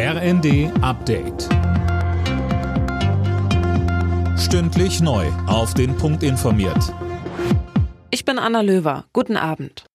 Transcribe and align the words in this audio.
RND 0.00 0.70
Update. 0.80 1.48
Stündlich 4.38 5.00
neu. 5.00 5.26
Auf 5.48 5.74
den 5.74 5.96
Punkt 5.96 6.22
informiert. 6.22 6.94
Ich 8.12 8.24
bin 8.24 8.38
Anna 8.38 8.60
Löwer. 8.60 9.06
Guten 9.12 9.36
Abend. 9.36 9.86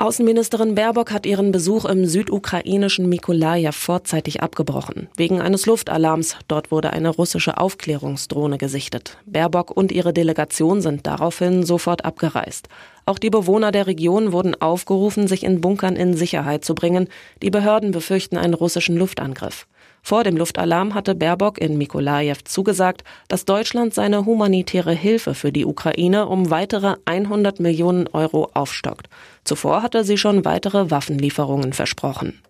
Außenministerin 0.00 0.74
Baerbock 0.74 1.10
hat 1.10 1.26
ihren 1.26 1.52
Besuch 1.52 1.86
im 1.86 2.04
südukrainischen 2.04 3.08
Mikolajew 3.08 3.72
vorzeitig 3.72 4.42
abgebrochen. 4.42 5.08
Wegen 5.16 5.40
eines 5.40 5.64
Luftalarms. 5.64 6.36
Dort 6.46 6.70
wurde 6.70 6.92
eine 6.92 7.08
russische 7.08 7.56
Aufklärungsdrohne 7.56 8.58
gesichtet. 8.58 9.16
Baerbock 9.24 9.76
und 9.76 9.90
ihre 9.90 10.12
Delegation 10.12 10.82
sind 10.82 11.06
daraufhin 11.06 11.64
sofort 11.64 12.04
abgereist. 12.04 12.68
Auch 13.08 13.18
die 13.18 13.30
Bewohner 13.30 13.72
der 13.72 13.86
Region 13.86 14.32
wurden 14.32 14.54
aufgerufen, 14.60 15.28
sich 15.28 15.42
in 15.42 15.62
Bunkern 15.62 15.96
in 15.96 16.14
Sicherheit 16.14 16.62
zu 16.62 16.74
bringen. 16.74 17.08
Die 17.40 17.48
Behörden 17.48 17.90
befürchten 17.90 18.36
einen 18.36 18.52
russischen 18.52 18.98
Luftangriff. 18.98 19.66
Vor 20.02 20.24
dem 20.24 20.36
Luftalarm 20.36 20.92
hatte 20.92 21.14
Baerbock 21.14 21.56
in 21.56 21.78
Mikolajew 21.78 22.36
zugesagt, 22.44 23.04
dass 23.28 23.46
Deutschland 23.46 23.94
seine 23.94 24.26
humanitäre 24.26 24.92
Hilfe 24.92 25.32
für 25.32 25.52
die 25.52 25.64
Ukraine 25.64 26.26
um 26.26 26.50
weitere 26.50 26.96
100 27.06 27.60
Millionen 27.60 28.08
Euro 28.08 28.50
aufstockt. 28.52 29.08
Zuvor 29.42 29.82
hatte 29.82 30.04
sie 30.04 30.18
schon 30.18 30.44
weitere 30.44 30.90
Waffenlieferungen 30.90 31.72
versprochen. 31.72 32.42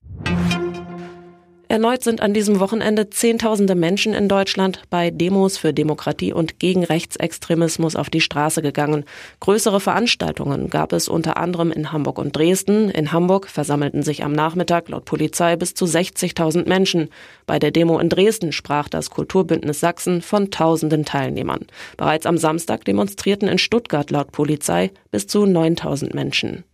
Erneut 1.71 2.03
sind 2.03 2.23
an 2.23 2.33
diesem 2.33 2.61
Wochenende 2.61 3.11
Zehntausende 3.11 3.75
Menschen 3.75 4.15
in 4.15 4.27
Deutschland 4.27 4.81
bei 4.89 5.11
Demos 5.11 5.59
für 5.59 5.75
Demokratie 5.75 6.33
und 6.33 6.59
gegen 6.59 6.83
Rechtsextremismus 6.83 7.95
auf 7.95 8.09
die 8.09 8.23
Straße 8.23 8.63
gegangen. 8.63 9.05
Größere 9.41 9.79
Veranstaltungen 9.79 10.71
gab 10.71 10.95
es 10.95 11.09
unter 11.09 11.37
anderem 11.37 11.71
in 11.71 11.93
Hamburg 11.93 12.19
und 12.19 12.35
Dresden. 12.35 12.89
In 12.89 13.13
Hamburg 13.13 13.49
versammelten 13.49 14.03
sich 14.03 14.25
am 14.25 14.33
Nachmittag 14.33 14.89
laut 14.89 15.05
Polizei 15.05 15.57
bis 15.57 15.75
zu 15.75 15.85
60.000 15.85 16.67
Menschen. 16.67 17.11
Bei 17.45 17.59
der 17.59 17.71
Demo 17.71 17.99
in 17.99 18.09
Dresden 18.09 18.53
sprach 18.53 18.89
das 18.89 19.11
Kulturbündnis 19.11 19.79
Sachsen 19.79 20.23
von 20.23 20.51
tausenden 20.51 21.05
Teilnehmern. 21.05 21.67
Bereits 21.99 22.25
am 22.25 22.39
Samstag 22.39 22.87
demonstrierten 22.87 23.47
in 23.47 23.59
Stuttgart 23.59 24.11
laut 24.11 24.33
Polizei 24.33 24.91
bis 25.11 25.27
zu 25.27 25.45
9000 25.45 26.15
Menschen. 26.15 26.65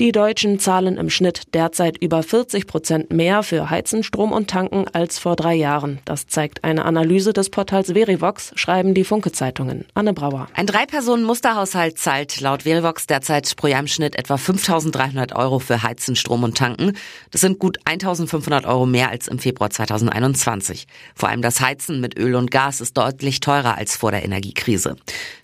Die 0.00 0.12
Deutschen 0.12 0.58
zahlen 0.58 0.96
im 0.96 1.10
Schnitt 1.10 1.52
derzeit 1.52 1.98
über 1.98 2.22
40 2.22 2.66
Prozent 2.66 3.12
mehr 3.12 3.42
für 3.42 3.68
Heizen, 3.68 4.02
Strom 4.02 4.32
und 4.32 4.48
Tanken 4.48 4.86
als 4.94 5.18
vor 5.18 5.36
drei 5.36 5.54
Jahren. 5.54 5.98
Das 6.06 6.26
zeigt 6.26 6.64
eine 6.64 6.86
Analyse 6.86 7.34
des 7.34 7.50
Portals 7.50 7.92
Verivox, 7.92 8.52
schreiben 8.54 8.94
die 8.94 9.04
Funke-Zeitungen. 9.04 9.84
Anne 9.92 10.14
Brauer. 10.14 10.48
Ein 10.54 10.66
Drei-Personen-Musterhaushalt 10.66 11.98
zahlt 11.98 12.40
laut 12.40 12.62
Verivox 12.62 13.08
derzeit 13.08 13.54
pro 13.56 13.66
Jahr 13.66 13.80
im 13.80 13.88
Schnitt 13.88 14.16
etwa 14.16 14.36
5.300 14.36 15.36
Euro 15.36 15.58
für 15.58 15.82
Heizen, 15.82 16.16
Strom 16.16 16.44
und 16.44 16.56
Tanken. 16.56 16.96
Das 17.30 17.42
sind 17.42 17.58
gut 17.58 17.78
1.500 17.84 18.66
Euro 18.66 18.86
mehr 18.86 19.10
als 19.10 19.28
im 19.28 19.38
Februar 19.38 19.68
2021. 19.68 20.86
Vor 21.14 21.28
allem 21.28 21.42
das 21.42 21.60
Heizen 21.60 22.00
mit 22.00 22.18
Öl 22.18 22.36
und 22.36 22.50
Gas 22.50 22.80
ist 22.80 22.96
deutlich 22.96 23.40
teurer 23.40 23.76
als 23.76 23.96
vor 23.96 24.12
der 24.12 24.24
Energiekrise. 24.24 24.96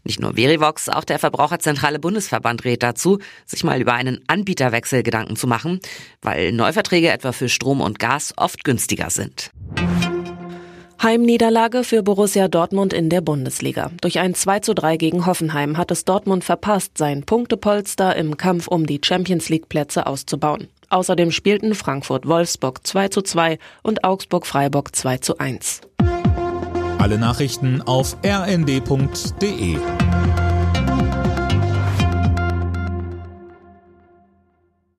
Nicht 0.03 0.21
nur 0.21 0.37
Verivox, 0.37 0.89
auch 0.89 1.05
der 1.05 1.19
Verbraucherzentrale 1.19 1.99
Bundesverband 1.99 2.65
rät 2.65 2.83
dazu, 2.83 3.19
sich 3.45 3.63
mal 3.63 3.79
über 3.81 3.93
einen 3.93 4.25
Anbieterwechsel 4.47 5.03
Gedanken 5.03 5.35
zu 5.35 5.49
machen, 5.49 5.81
weil 6.23 6.53
Neuverträge 6.53 7.11
etwa 7.11 7.33
für 7.33 7.49
Strom 7.49 7.81
und 7.81 7.99
Gas 7.99 8.33
oft 8.37 8.63
günstiger 8.63 9.11
sind. 9.11 9.51
Heimniederlage 11.03 11.83
für 11.83 12.05
Borussia 12.05 12.47
Dortmund 12.47 12.93
in 12.93 13.11
der 13.11 13.21
Bundesliga. 13.21 13.91
Durch 14.01 14.21
ein 14.21 14.35
2 14.35 14.61
zu 14.61 14.75
3 14.75 14.97
gegen 14.99 15.27
Hoffenheim 15.27 15.77
hat 15.77 15.91
es 15.91 16.05
Dortmund 16.05 16.45
verpasst, 16.45 16.97
sein 16.97 17.25
Punktepolster 17.25 18.15
im 18.15 18.37
Kampf 18.37 18.69
um 18.69 18.87
die 18.87 19.01
Champions 19.05 19.49
League 19.49 19.69
Plätze 19.69 20.07
auszubauen. 20.07 20.69
Außerdem 20.89 21.33
spielten 21.33 21.75
Frankfurt 21.75 22.27
Wolfsburg 22.29 22.87
2 22.87 23.09
zu 23.09 23.23
2 23.23 23.59
und 23.83 24.05
Augsburg 24.05 24.47
Freiburg 24.47 24.95
2 24.95 25.19
zu 25.19 25.39
1. 25.39 25.81
Alle 26.99 27.19
Nachrichten 27.19 27.83
auf 27.83 28.17
rnd.de 28.25 29.77